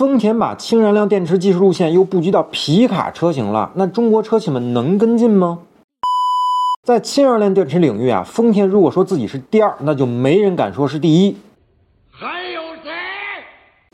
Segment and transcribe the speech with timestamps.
[0.00, 5.58] 丰田把氢燃料电池技术路线又布局到皮卡车型了，那中国车企们能跟进吗？
[6.82, 11.36] 在氢燃料电池领域啊，丰田如果说自己是第二，那就没人敢说是第一。
[12.10, 12.90] 还有谁？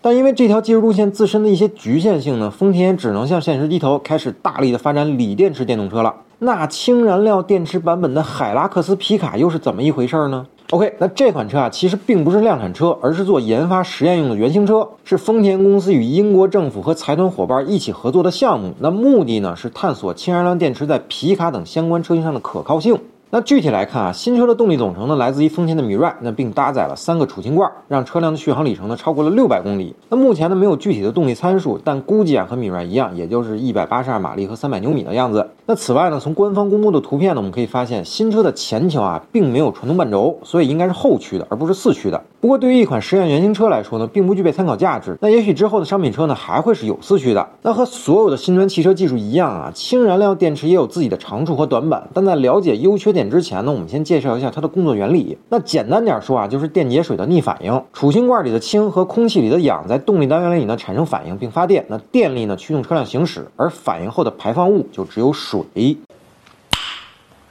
[0.00, 6.14] 但因为这条技术路线自身的一些局限性呢，丰田也只能向现实低头，开始大力的发展锂电池电动车了。
[6.38, 18.74] 那氢燃料电池版本的海拉克斯皮卡又是怎么一回事呢？OK，那这款车啊，其实并不是量产车，而是做研发实验用的原型车，是丰田公司与英国政府和财团伙伴一起合作的项目。
[18.80, 22.98] 那目的呢，是探索氢燃料电池在皮卡等相关车型上的可靠性。
[23.28, 29.92] 那具体来看啊，新车的动力总成呢，来自于丰田的米 i 那并搭载了三个储氢罐，让车辆的续航里程呢超过了六百公里。
[30.08, 35.44] 那目前呢没有具体的动力参数，但估计啊和米 i 一样，也就是一百八十二马力和三百牛米的样子。
[35.66, 42.22] 那此外呢，从官方公布的图片呢，我们可以发现新车的前桥啊并没有传动半轴，所以应该是后驱的，而不是四驱的。
[42.40, 45.18] 不过对于一款实验原型车来说呢，并不具备参考价值。
[45.20, 47.44] 那也许之后的商品车呢还会是有四驱的。
[47.62, 52.08] 那和所有的新能源汽车技术一样啊，氢燃料电池也有自己的长处和短板。
[52.14, 55.36] 但在了解优缺点之前呢，我们先介绍一下它的工作原理。
[55.48, 57.82] 那简单点说啊，就是电解水的逆反应。
[57.92, 65.64] 储氢罐里的氢和空气里的氧在动力单元里呢产生反应并发电，那电力呢驱动车辆行驶，而反应后的排放物就只有水。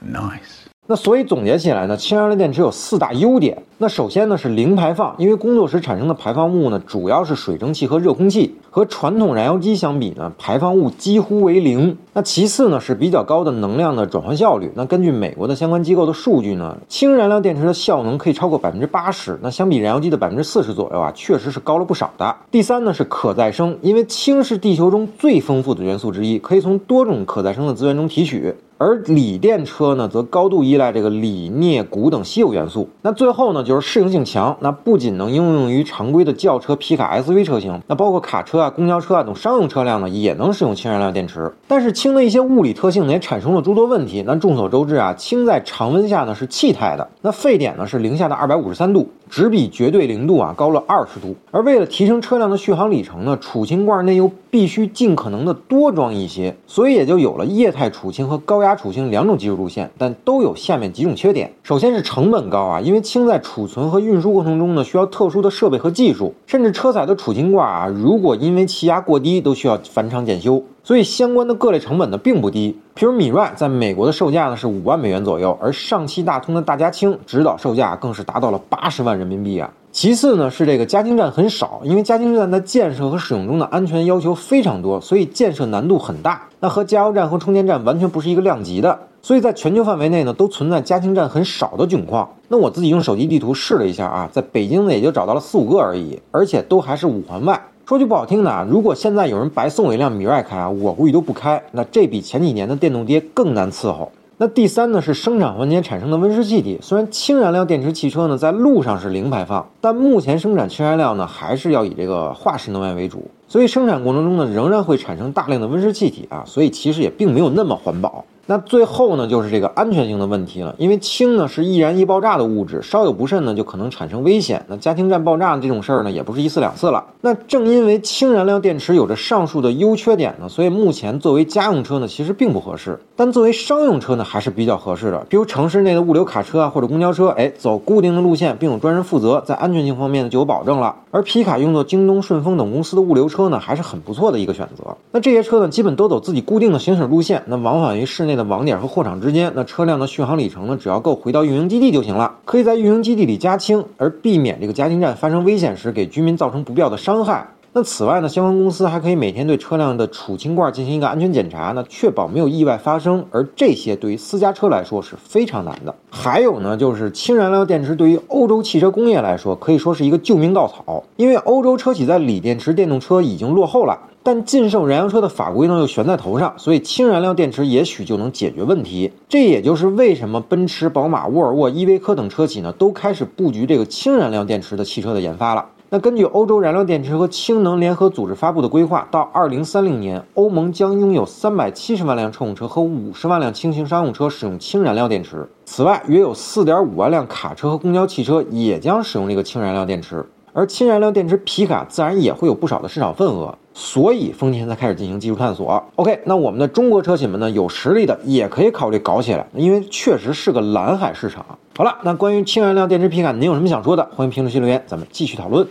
[0.07, 0.64] Nice。
[0.87, 3.63] 那所以总结起来呢，氢燃料电池有四大优点。
[3.79, 11.97] 那首先呢是零排放，因为工作时产生的排放物呢主要是水蒸气和热空气，和传统燃油机相比呢排放物几乎为零。
[12.13, 14.71] 那其次呢是比较高的能量的转换效率。
[14.75, 19.39] 那根据美国的相关机构的数据呢，氢燃料电池的效能可以超过百分之八十。
[19.41, 22.35] 那相比燃油机的百分之四十左右啊，确实是高了不少的。
[22.51, 28.53] 第三呢是可再生，因为氢是地球中最丰富的元素之一，可以从多种可再生的资源中提取。
[28.77, 32.89] 而锂电车呢，则高度依赖这个锂、镍、钴等稀有元素。
[33.03, 34.57] 那最后呢，就是适应性强。
[34.59, 41.49] 那不仅能应用于常规的轿车、皮卡、SUV 车型，那包括卡车啊、公交车啊等商用车辆呢，也能使用氢燃料电池。
[41.69, 44.23] 但是氢的一些物理特性呢，也产生了诸多问题。
[44.27, 49.09] 那众所周知啊，氢在常温下呢是气态的，那沸点呢是零下的二百五十三度。
[49.29, 61.53] 只比绝对零度啊高了二十度，而为了提升车辆的续航里程呢，储氢罐内又必须尽可能的多装一些，所以也就有了液态储氢和高压储氢两种技术路线，但都有下面几种缺点。
[61.63, 70.63] 首先是成本高啊，因为氢在储存和运输过程中呢，需要特殊的设备和技术，甚至车载的储氢罐啊，如果因为气压过低，都需要返厂检修。
[70.83, 79.71] 所以相关的各类成本呢并不低，譬如米 i 在美国的售价呢是五万美元左右，而上汽大通的大家氢指导售价更是达到了八十万人民币啊。
[79.91, 86.49] 其次呢是这个加氢站很少，因为加氢站在建设和使用中的安全要求非常多，所以建设难度很大。
[86.59, 92.29] 那和加油站和充电站完全不是一个量级的，所以在全球范围内呢都存在加氢站很少的窘况。
[92.49, 97.61] 那我自己用手机地图试了一下啊，在北京呢也就找到了四五个而已，而且都还是五环外。
[97.87, 101.61] 说句不好听的啊，如果现在有人白送我一辆米 i 开啊，我估计都不开。
[101.71, 104.11] 那这比前几年的电动爹更难伺候。
[104.37, 106.77] 那第三呢是生产环节产生的温室气体。
[106.81, 118.25] 虽然氢燃料电池汽车呢在路上是零排放，但目前生产氢燃料呢还是要以这个化石能源为主，所以生产过程中呢仍然会产生大量的温室气体啊，所以其实也并没有那么环保。
[118.47, 120.75] 那最后呢，就是这个安全性的问题了。
[120.77, 124.63] 因为氢呢是易燃易爆炸的物质，稍有不慎呢就可能产生危险。
[124.67, 127.03] 那家庭站爆炸这种事儿呢，也不是一次两次了。
[127.21, 132.99] 那正因为氢燃料电池有着上述的优缺点呢，所以目前作为家用车呢，其实并不合适。
[133.15, 135.25] 但作为商用车呢，还是比较合适的。
[135.27, 140.95] 比如城市内的物流卡车啊，或者公交车，哎，走固定的路线，并有专人负责，在安全性方面呢就有保证了。
[141.09, 144.95] 而皮卡用作京东、顺丰等公司的物流车车呢，还是很不错的一个选择。
[145.11, 148.35] 那这些车呢，基本都走自己固定的行驶路线，那往返于市内。
[148.35, 152.35] 的网点和货场之间，那车辆的续航里程呢，只要够回到运营基地就行了。
[152.43, 157.47] 可以在运营基地里加氢，而避免这个加氢站发生危险时给居民造成不必要的伤害。
[157.77, 163.25] 那此外呢，相关公司还可以每天对车辆的储氢罐进行一个安全检查，那确保没有意外发生。
[163.31, 165.93] 而这些对于私家车来说是非常难的。
[166.09, 173.99] 还有呢，就是氢燃料电池对于欧洲汽车工业来说可以说是一个救命稻草，因为欧洲车企在锂电池电动车已经落后了。
[174.23, 179.11] 但禁售燃油车的法规呢又悬在头上，所以氢燃料电池也许就能解决问题。
[179.27, 185.65] 这也就是为什么奔驰、宝马、沃尔沃、依维柯等车企呢都开始布局这个氢燃料电池的汽车的研发了。
[185.89, 195.47] 那根据欧洲燃料电池和氢能联合组织发布的规划，到二零三零年，欧盟将拥有三百七十万辆乘用车和五十万辆轻型商用车使用氢燃料电池。
[195.63, 200.25] 此外，约有四点五万辆卡车和公交汽车也将使用这个氢燃料电池。
[200.53, 205.83] 而氢燃料电池皮卡自然也会有不少的市场份额，所以丰田才开始进行技术探索。
[205.97, 211.45] OK，那我们的中国车企们呢，有实力的也可以考虑搞起来，因为确实是个蓝海市场。
[211.75, 214.09] 好了，那关于氢燃料电池皮卡，您有什么想说的？
[214.15, 215.67] 欢迎评论区留言，咱们继续讨论。